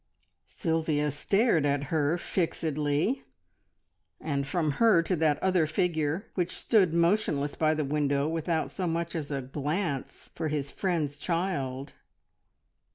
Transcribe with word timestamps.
Sylvia 0.47 1.11
stared 1.11 1.63
at 1.63 1.83
her 1.93 2.17
fixedly, 2.17 3.23
and 4.19 4.47
from 4.47 4.71
her 4.81 5.03
to 5.03 5.15
that 5.15 5.37
other 5.43 5.67
figure 5.67 6.25
which 6.33 6.55
stood 6.57 6.91
motionless 6.91 7.53
by 7.53 7.75
the 7.75 7.85
window 7.85 8.27
without 8.27 8.71
so 8.71 8.87
much 8.87 9.13
as 9.13 9.29
a 9.29 9.43
glance 9.43 10.31
for 10.33 10.47
his 10.47 10.71
friend's 10.71 11.19
child. 11.19 11.93